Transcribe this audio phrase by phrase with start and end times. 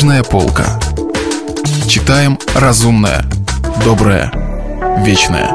[0.00, 0.80] Книжная полка.
[1.86, 3.22] Читаем разумное,
[3.84, 4.32] доброе,
[5.04, 5.52] вечное.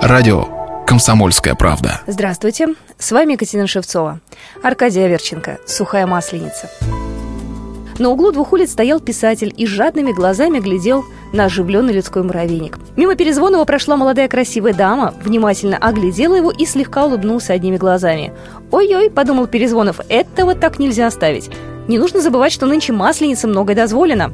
[0.00, 0.46] Радио
[0.86, 2.00] «Комсомольская правда».
[2.06, 2.68] Здравствуйте,
[2.98, 4.20] с вами Екатерина Шевцова.
[4.62, 6.70] Аркадий Аверченко, «Сухая масленица».
[7.98, 11.04] На углу двух улиц стоял писатель и жадными глазами глядел
[11.34, 12.78] на оживленный людской муравейник.
[12.96, 18.32] Мимо Перезвонова прошла молодая красивая дама, внимательно оглядела его и слегка улыбнулся одними глазами.
[18.70, 21.50] «Ой-ой»,— подумал Перезвонов,— «этого так нельзя оставить».
[21.88, 24.32] Не нужно забывать, что нынче масленице многое дозволено.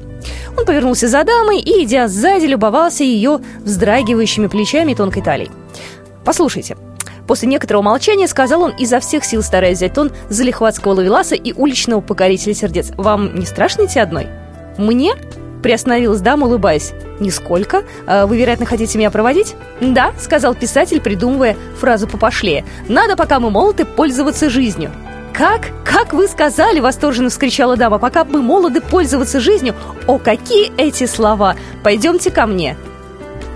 [0.56, 5.50] Он повернулся за дамой и, идя сзади, любовался ее вздрагивающими плечами и тонкой талией.
[6.24, 6.76] «Послушайте»,
[7.26, 12.00] После некоторого молчания сказал он, изо всех сил стараясь взять тон залихватского ловеласа и уличного
[12.00, 12.90] покорителя сердец.
[12.96, 14.26] «Вам не страшно идти одной?»
[14.76, 15.14] «Мне?»—
[15.62, 16.92] приостановилась дама, улыбаясь.
[17.20, 17.84] «Нисколько.
[18.06, 22.64] А вы, вероятно, хотите меня проводить?» «Да»,— сказал писатель, придумывая фразу попошлее.
[22.88, 24.90] «Надо, пока мы молоды, пользоваться жизнью».
[25.32, 25.70] «Как?
[25.84, 27.98] Как вы сказали?»— восторженно вскричала дама.
[27.98, 29.74] «Пока мы молоды пользоваться жизнью?
[30.06, 31.56] О, какие эти слова!
[31.82, 32.76] Пойдемте ко мне!»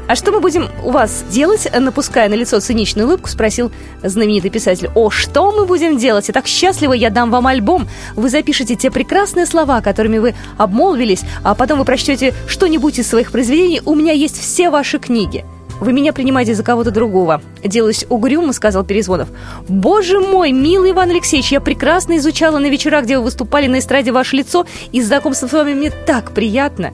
[0.08, 4.88] «А что мы будем у вас делать?» Напуская на лицо циничную улыбку, спросил знаменитый писатель.
[4.94, 6.28] «О, что мы будем делать?
[6.28, 7.88] Я так счастлива, я дам вам альбом.
[8.14, 13.32] Вы запишете те прекрасные слова, которыми вы обмолвились, а потом вы прочтете что-нибудь из своих
[13.32, 13.82] произведений.
[13.84, 15.44] У меня есть все ваши книги».
[15.80, 17.42] «Вы меня принимаете за кого-то другого».
[17.62, 19.28] Делаюсь угрюмо, сказал Перезвонов.
[19.68, 24.12] «Боже мой, милый Иван Алексеевич, я прекрасно изучала на вечерах, где вы выступали на эстраде
[24.12, 26.92] ваше лицо, и знакомство с вами мне так приятно.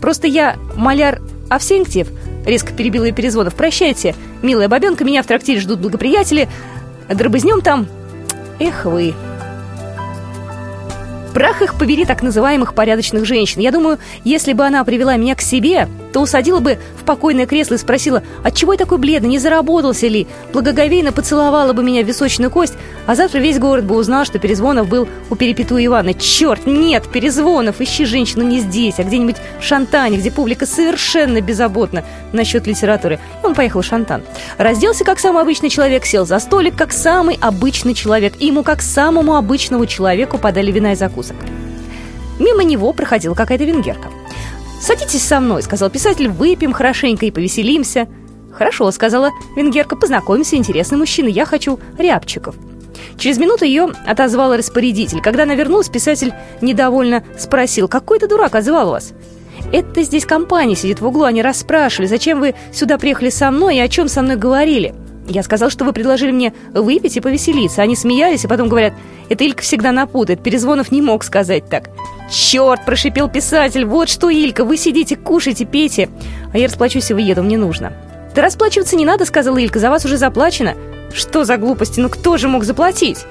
[0.00, 2.08] Просто я маляр Авсентьев,
[2.46, 3.54] резко перебил ее Перезвонов.
[3.54, 6.48] «Прощайте, милая бабенка, меня в трактире ждут благоприятели.
[7.08, 7.86] Дробызнем там.
[8.58, 9.14] Эх вы!»
[11.34, 13.60] Прах их побери так называемых порядочных женщин.
[13.60, 17.74] Я думаю, если бы она привела меня к себе, то усадила бы в покойное кресло
[17.74, 22.50] и спросила, отчего я такой бледный, не заработался ли, благоговейно поцеловала бы меня в височную
[22.50, 22.74] кость,
[23.06, 26.14] а завтра весь город бы узнал, что Перезвонов был у Перепету Ивана.
[26.14, 32.04] Черт, нет, Перезвонов, ищи женщину не здесь, а где-нибудь в Шантане, где публика совершенно беззаботна
[32.32, 33.18] насчет литературы.
[33.42, 34.22] Он поехал в Шантан.
[34.58, 38.82] Разделся, как самый обычный человек, сел за столик, как самый обычный человек, и ему, как
[38.82, 41.36] самому обычному человеку, подали вина и закусок.
[42.38, 44.08] Мимо него проходила какая-то венгерка.
[44.82, 48.08] «Садитесь со мной»,— сказал писатель,— «выпьем хорошенько и повеселимся».
[48.52, 52.56] «Хорошо»,— сказала венгерка,— «познакомимся, интересный мужчина, я хочу рябчиков».
[53.16, 55.20] Через минуту ее отозвал распорядитель.
[55.20, 59.12] Когда она вернулась, писатель недовольно спросил, «Какой то дурак отзывал вас?»
[59.70, 63.80] «Это здесь компания сидит в углу, они расспрашивали, зачем вы сюда приехали со мной и
[63.80, 64.96] о чем со мной говорили?»
[65.28, 67.82] Я сказал, что вы предложили мне выпить и повеселиться.
[67.82, 68.92] Они смеялись, и потом говорят,
[69.28, 70.42] это Илька всегда напутает.
[70.42, 71.90] Перезвонов не мог сказать так.
[72.30, 73.84] «Черт!»– прошипел писатель.
[73.84, 76.08] «Вот что, Илька, вы сидите, кушайте, пейте,
[76.52, 77.92] а я расплачусь и выеду, мне нужно».
[78.34, 80.74] «Да расплачиваться не надо»,– сказала Илька,– «за вас уже заплачено».
[81.12, 82.00] «Что за глупости?
[82.00, 83.26] Ну кто же мог заплатить?»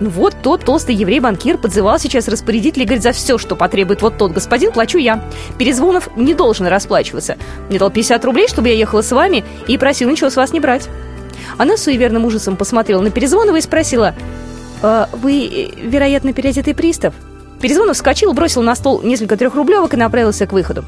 [0.00, 4.18] Ну вот тот толстый еврей-банкир подзывал сейчас распорядителя и говорит, за все, что потребует вот
[4.18, 5.22] тот господин, плачу я.
[5.58, 7.36] Перезвонов не должен расплачиваться.
[7.68, 10.58] Мне дал 50 рублей, чтобы я ехала с вами, и просил ничего с вас не
[10.58, 10.88] брать.
[11.58, 14.14] Она с суеверным ужасом посмотрела на Перезвонова и спросила,
[14.82, 17.14] «А «Вы, вероятно, переодетый пристав?»
[17.60, 20.84] Перезвонов вскочил, бросил на стол несколько трехрублевок и направился к выходу.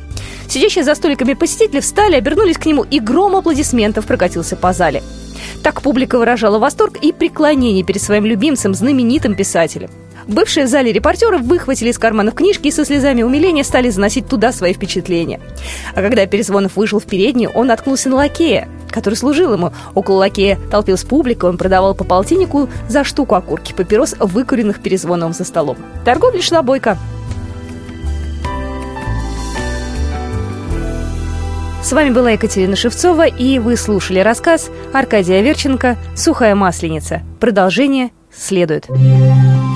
[0.48, 5.02] Сидящие за столиками посетители встали, обернулись к нему, и гром аплодисментов прокатился по зале.
[5.62, 9.88] Так публика выражала восторг и преклонение перед своим любимцем, знаменитым писателем.
[10.26, 14.52] Бывшие в зале репортеры выхватили из карманов книжки и со слезами умиления стали заносить туда
[14.52, 15.41] свои впечатления.
[15.94, 19.72] А когда Перезвонов вышел в переднюю, он наткнулся на лакея, который служил ему.
[19.94, 25.44] Около лакея толпилась публика, он продавал по полтиннику за штуку окурки папирос, выкуренных Перезвоновым за
[25.44, 25.77] столом.
[26.05, 26.97] Торговля шла бойко.
[31.82, 37.22] С вами была Екатерина Шевцова, и вы слушали рассказ Аркадия Верченко «Сухая масленица».
[37.41, 38.87] Продолжение следует.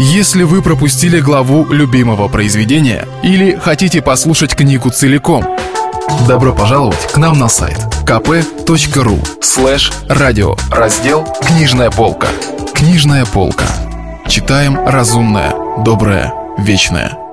[0.00, 5.44] Если вы пропустили главу любимого произведения или хотите послушать книгу целиком,
[6.26, 12.28] добро пожаловать к нам на сайт kp.ru слэш радио раздел «Книжная полка».
[12.72, 13.66] Книжная полка.
[14.26, 15.52] Читаем разумное,
[15.84, 17.27] доброе, вечное.